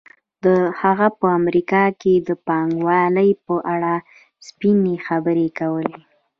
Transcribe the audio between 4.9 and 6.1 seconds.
خبرې کولې